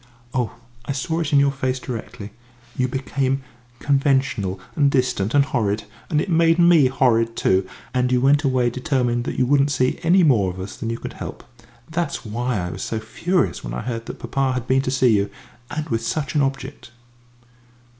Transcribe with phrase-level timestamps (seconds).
[0.33, 2.31] Oh, I saw it in your face directly
[2.75, 3.43] you became
[3.77, 8.71] conventional and distant and horrid, and it made me horrid too; and you went away
[8.71, 11.43] determined that you wouldn't see any more of us than you could help.
[11.87, 15.15] That's why I was so furious when I heard that papa had been to see
[15.15, 15.29] you,
[15.69, 16.89] and with such an object."